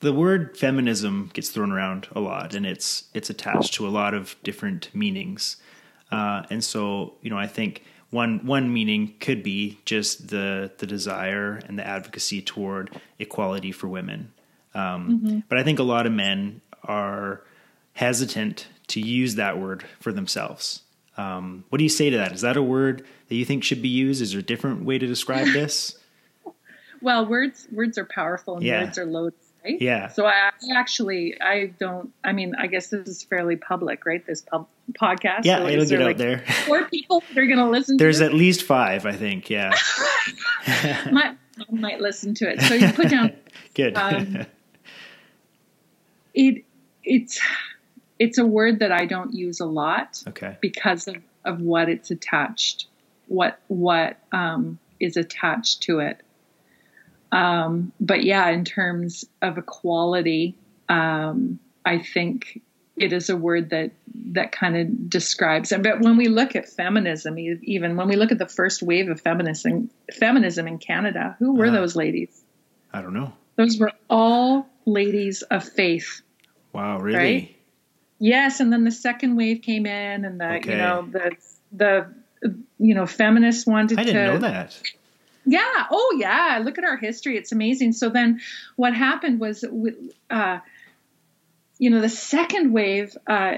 [0.00, 4.14] the word feminism gets thrown around a lot, and it's it's attached to a lot
[4.14, 5.56] of different meanings.
[6.10, 10.86] Uh, and so, you know, I think one one meaning could be just the the
[10.86, 14.32] desire and the advocacy toward equality for women.
[14.74, 15.38] Um, mm-hmm.
[15.48, 17.42] But I think a lot of men are
[17.94, 20.82] hesitant to use that word for themselves.
[21.16, 22.32] Um, what do you say to that?
[22.32, 24.22] Is that a word that you think should be used?
[24.22, 25.98] Is there a different way to describe this?
[27.02, 28.84] well, words words are powerful and yeah.
[28.84, 29.80] words are loaded right?
[29.80, 30.08] Yeah.
[30.08, 32.12] So I actually I don't.
[32.24, 34.24] I mean, I guess this is fairly public, right?
[34.26, 35.44] This pub, podcast.
[35.44, 36.38] Yeah, so it'll get out like there.
[36.66, 37.96] Four people that are going to listen.
[37.96, 39.50] There's at least five, I think.
[39.50, 39.72] Yeah.
[41.12, 41.36] might
[41.70, 42.60] might listen to it.
[42.62, 43.32] So you put down.
[43.74, 43.96] Good.
[43.96, 44.46] Um,
[46.34, 46.64] it
[47.04, 47.40] it's
[48.22, 50.22] it's a word that I don't use a lot.
[50.28, 50.56] Okay.
[50.60, 52.86] Because of, of what it's attached,
[53.26, 56.20] what what um, is attached to it.
[57.32, 60.54] Um, but yeah, in terms of equality,
[60.88, 62.62] um, I think
[62.96, 63.90] it is a word that
[64.32, 65.72] that kind of describes.
[65.76, 69.20] But when we look at feminism, even when we look at the first wave of
[69.20, 72.44] feminism, feminism in Canada, who were uh, those ladies?
[72.92, 73.32] I don't know.
[73.56, 76.22] Those were all ladies of faith.
[76.72, 77.18] Wow, really?
[77.18, 77.56] Right?
[78.24, 80.70] Yes, and then the second wave came in, and the okay.
[80.70, 81.36] you know the
[81.72, 82.14] the
[82.78, 83.96] you know feminists wanted.
[83.96, 84.80] To I didn't to, know that.
[85.44, 85.86] Yeah.
[85.90, 86.60] Oh, yeah.
[86.62, 87.36] Look at our history.
[87.36, 87.94] It's amazing.
[87.94, 88.40] So then
[88.76, 89.64] what happened was,
[90.30, 90.58] uh,
[91.78, 93.54] you know, the second wave uh,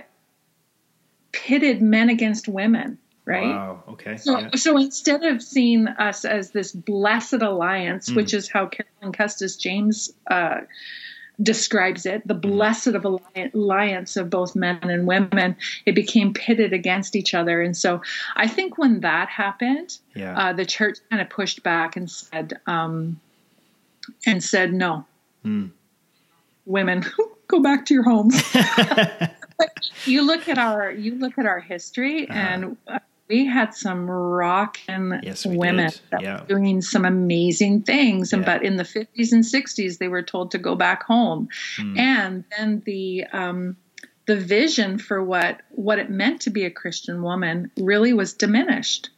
[1.31, 2.97] pitted men against women,
[3.27, 3.55] right?
[3.55, 3.85] Wow.
[3.91, 4.17] Okay.
[4.17, 4.49] So, yeah.
[4.55, 8.17] so instead of seeing us as this blessed alliance, mm.
[8.17, 10.61] which is how Carolyn Custis James uh,
[11.43, 17.17] describes it the blessed of alliance of both men and women it became pitted against
[17.17, 18.01] each other and so
[18.37, 20.39] i think when that happened yeah.
[20.39, 23.21] uh, the church kind of pushed back and said um,
[24.27, 25.05] and said no
[25.45, 25.69] mm.
[26.67, 27.05] women
[27.49, 28.41] go back to your homes
[30.05, 32.39] you look at our you look at our history uh-huh.
[32.39, 36.01] and uh, we had some rockin' yes, women did.
[36.11, 36.41] that yeah.
[36.41, 38.33] were doing some amazing things.
[38.33, 38.55] And yeah.
[38.55, 41.49] but in the 50s and 60s, they were told to go back home.
[41.79, 41.99] Mm.
[41.99, 43.77] And then the um,
[44.27, 49.11] the vision for what what it meant to be a Christian woman really was diminished.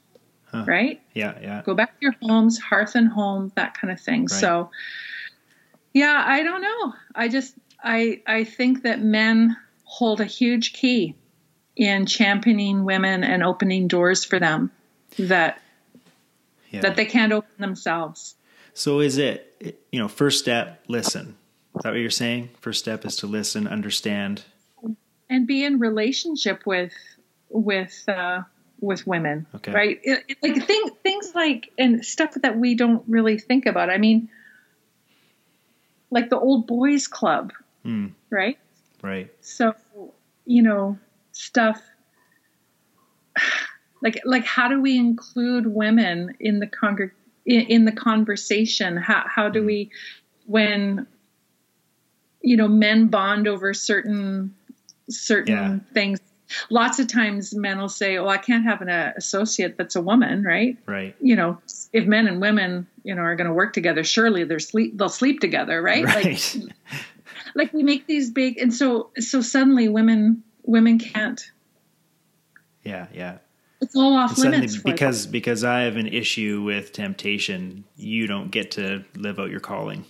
[0.47, 0.65] Huh.
[0.67, 1.01] Right?
[1.13, 1.63] Yeah, yeah.
[1.65, 4.23] Go back to your homes, hearth and home, that kind of thing.
[4.23, 4.31] Right.
[4.31, 4.71] So
[5.93, 6.95] yeah, I don't know.
[7.15, 11.17] I just I I think that men hold a huge key
[11.77, 14.71] in championing women and opening doors for them
[15.19, 15.61] that
[16.71, 16.81] yeah.
[16.81, 18.35] that they can't open themselves.
[18.75, 21.37] So is it you know first step listen.
[21.77, 22.51] Is that what you're saying?
[22.61, 24.45] First step is to listen, understand,
[25.29, 26.95] and be in relationship with
[27.51, 28.43] with uh,
[28.81, 29.47] with women.
[29.57, 29.73] Okay.
[29.73, 30.01] Right?
[30.03, 33.91] It, it, like things things like and stuff that we don't really think about.
[33.91, 34.31] I mean,
[36.11, 37.53] like the old boys club,
[37.85, 38.13] mm.
[38.31, 38.59] right?
[39.03, 39.31] Right.
[39.43, 39.75] So
[40.47, 40.99] you know
[41.37, 41.83] stuff
[44.03, 47.11] like like how do we include women in the congreg
[47.45, 49.67] in, in the conversation how how do mm-hmm.
[49.67, 49.91] we
[50.47, 51.07] when
[52.41, 54.55] you know men bond over certain
[55.11, 55.79] certain yeah.
[55.93, 56.21] things
[56.71, 60.01] lots of times men will say oh i can't have an uh, associate that's a
[60.01, 61.59] woman right right you know
[61.93, 65.11] if men and women you know are going to work together surely they're sleep they'll
[65.11, 66.25] sleep together right, right.
[66.25, 66.73] like
[67.55, 71.51] like we make these big and so so suddenly women women can't.
[72.85, 73.39] Yeah, yeah.
[73.81, 75.33] It's all off limits because them.
[75.33, 77.85] because I have an issue with temptation.
[77.97, 80.05] You don't get to live out your calling.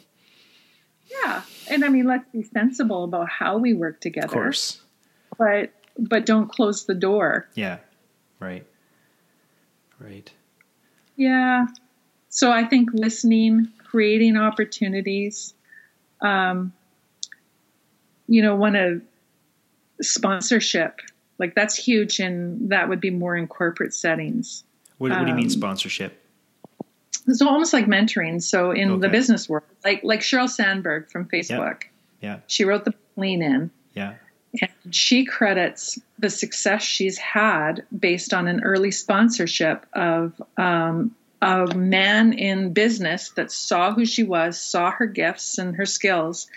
[1.10, 4.26] Yeah, and I mean, let's be sensible about how we work together.
[4.26, 4.80] Of course,
[5.36, 7.48] but but don't close the door.
[7.54, 7.78] Yeah,
[8.38, 8.64] right,
[9.98, 10.30] right.
[11.16, 11.66] Yeah,
[12.28, 15.54] so I think listening, creating opportunities.
[16.20, 16.72] Um,
[18.28, 19.02] you know, one of
[20.02, 21.00] sponsorship.
[21.38, 24.64] Like that's huge and that would be more in corporate settings.
[24.98, 26.22] What, what do you mean um, sponsorship?
[27.26, 29.00] It's almost like mentoring so in okay.
[29.00, 29.64] the business world.
[29.84, 31.82] Like like sheryl sandberg from facebook.
[32.20, 33.70] Yeah, she wrote the lean in.
[33.94, 34.14] Yeah.
[34.60, 41.14] And she credits the success she's had based on an early sponsorship of um,
[41.46, 46.48] a man in business that saw who she was, saw her gifts and her skills,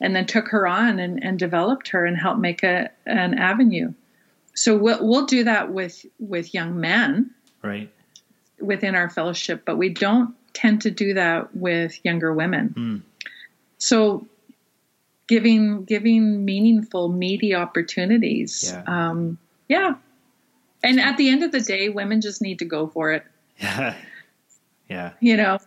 [0.00, 3.92] and then took her on and, and developed her and helped make a, an avenue.
[4.54, 7.30] So we'll, we'll do that with, with young men.
[7.62, 7.90] Right.
[8.60, 12.74] Within our fellowship, but we don't tend to do that with younger women.
[12.76, 13.28] Mm.
[13.78, 14.26] So
[15.26, 18.72] giving giving meaningful, meaty opportunities.
[18.72, 18.82] Yeah.
[18.86, 19.38] Um,
[19.68, 19.96] yeah.
[20.82, 23.24] And at the end of the day, women just need to go for it.
[23.58, 23.94] Yeah.
[24.88, 25.12] Yeah.
[25.20, 25.58] You know,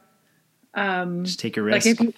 [0.73, 1.85] um, just take a risk.
[1.85, 2.13] Like you,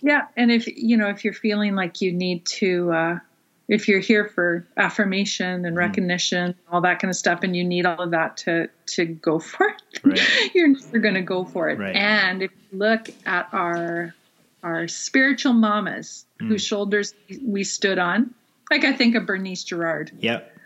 [0.00, 0.26] yeah.
[0.36, 3.18] And if, you know, if you're feeling like you need to, uh,
[3.68, 5.78] if you're here for affirmation and mm.
[5.78, 6.56] recognition, mm.
[6.72, 9.68] all that kind of stuff, and you need all of that to to go for
[9.68, 10.54] it, right.
[10.54, 11.78] you're never going to go for it.
[11.78, 11.94] Right.
[11.94, 14.14] And if you look at our
[14.62, 16.48] our spiritual mamas mm.
[16.48, 18.34] whose shoulders we stood on,
[18.70, 20.12] like I think of Bernice Gerard.
[20.18, 20.57] Yep.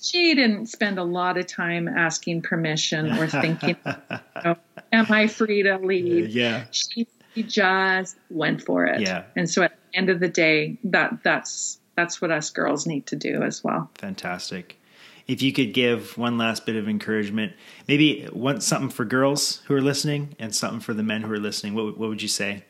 [0.00, 3.94] She didn't spend a lot of time asking permission or thinking, you
[4.44, 4.56] know,
[4.92, 6.64] "Am I free to leave?" Yeah.
[6.70, 7.06] She
[7.42, 9.00] just went for it.
[9.00, 9.24] Yeah.
[9.36, 13.06] And so at the end of the day, that that's that's what us girls need
[13.06, 13.90] to do as well.
[13.96, 14.78] Fantastic.
[15.26, 17.52] If you could give one last bit of encouragement,
[17.88, 21.38] maybe one something for girls who are listening and something for the men who are
[21.38, 22.64] listening, what what would you say?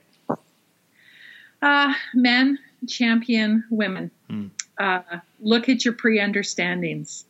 [1.60, 2.58] Uh, men
[2.88, 4.10] champion women.
[4.28, 4.46] Hmm.
[4.78, 5.00] Uh,
[5.40, 7.24] look at your pre-understandings,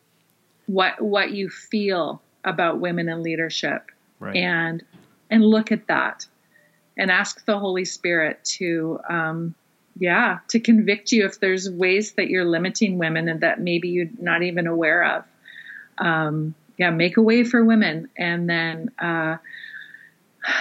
[0.66, 4.36] what what you feel about women in leadership, right.
[4.36, 4.82] and
[5.30, 6.26] and look at that,
[6.96, 9.54] and ask the Holy Spirit to um,
[9.98, 14.10] yeah, to convict you if there's ways that you're limiting women and that maybe you're
[14.18, 15.24] not even aware of.
[15.98, 18.08] Um, yeah, make a way for women.
[18.16, 19.38] And then, uh,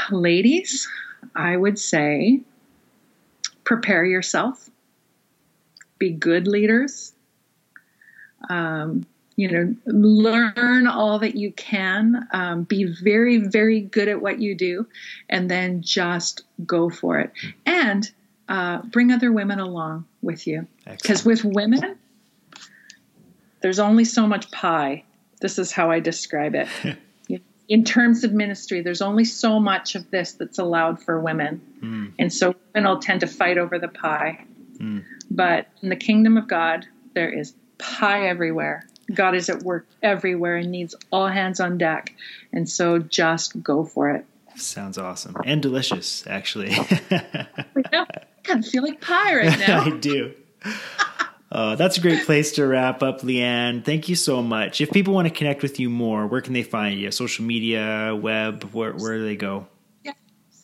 [0.10, 0.88] ladies,
[1.36, 2.42] I would say
[3.66, 4.70] prepare yourself,
[5.98, 7.14] be good leaders.
[8.50, 14.40] Um, you know, learn all that you can, um, be very, very good at what
[14.40, 14.88] you do,
[15.30, 17.32] and then just go for it.
[17.66, 18.10] And
[18.48, 20.68] uh, bring other women along with you.
[20.86, 21.98] Because with women,
[23.62, 25.04] there's only so much pie.
[25.42, 26.68] This is how I describe it.
[27.68, 31.62] in terms of ministry, there's only so much of this that's allowed for women.
[31.82, 32.14] Mm.
[32.20, 34.46] And so women will tend to fight over the pie.
[34.78, 35.04] Mm.
[35.30, 38.88] But in the kingdom of God, there is pie everywhere.
[39.14, 42.14] God is at work everywhere and needs all hands on deck.
[42.52, 44.26] And so just go for it.
[44.56, 46.72] Sounds awesome and delicious, actually.
[47.12, 48.06] yeah
[48.46, 49.84] kind of feel like pie right now.
[49.84, 50.34] I do.
[51.52, 53.84] Uh, that's a great place to wrap up, Leanne.
[53.84, 54.82] Thank you so much.
[54.82, 57.12] If people want to connect with you more, where can they find you?
[57.12, 59.68] Social media, web, where, where do they go?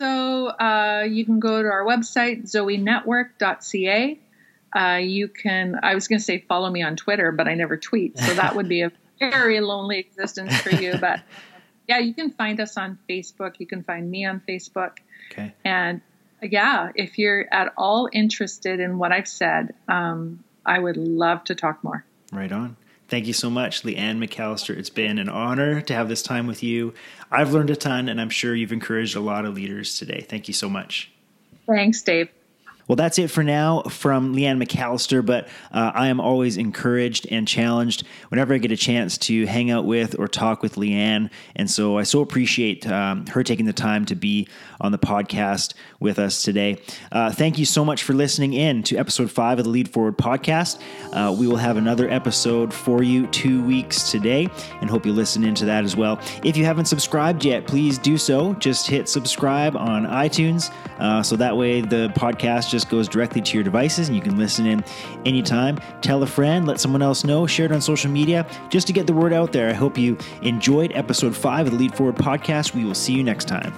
[0.01, 0.07] Yeah.
[0.07, 4.19] So uh, you can go to our website, zoenetwork.ca.
[4.73, 7.77] Uh, you can, I was going to say follow me on Twitter, but I never
[7.77, 8.17] tweet.
[8.17, 10.95] So that would be a very lonely existence for you.
[10.99, 11.21] But
[11.87, 13.55] yeah, you can find us on Facebook.
[13.59, 14.97] You can find me on Facebook.
[15.31, 15.53] Okay.
[15.65, 16.01] And
[16.41, 21.55] yeah, if you're at all interested in what I've said, um, I would love to
[21.55, 22.05] talk more.
[22.31, 22.77] Right on.
[23.11, 24.77] Thank you so much, Leanne McAllister.
[24.77, 26.93] It's been an honor to have this time with you.
[27.29, 30.21] I've learned a ton, and I'm sure you've encouraged a lot of leaders today.
[30.21, 31.11] Thank you so much.
[31.67, 32.29] Thanks, Dave.
[32.91, 37.47] Well, that's it for now from Leanne McAllister, but uh, I am always encouraged and
[37.47, 41.29] challenged whenever I get a chance to hang out with or talk with Leanne.
[41.55, 44.49] And so I so appreciate um, her taking the time to be
[44.81, 46.81] on the podcast with us today.
[47.13, 50.17] Uh, thank you so much for listening in to episode five of the Lead Forward
[50.17, 50.81] podcast.
[51.13, 54.49] Uh, we will have another episode for you two weeks today
[54.81, 56.19] and hope you listen into that as well.
[56.43, 58.53] If you haven't subscribed yet, please do so.
[58.55, 63.41] Just hit subscribe on iTunes uh, so that way the podcast just just goes directly
[63.41, 64.83] to your devices and you can listen in
[65.25, 65.79] anytime.
[66.01, 69.05] Tell a friend, let someone else know, share it on social media just to get
[69.05, 69.69] the word out there.
[69.69, 72.73] I hope you enjoyed episode five of the Lead Forward podcast.
[72.73, 73.71] We will see you next time.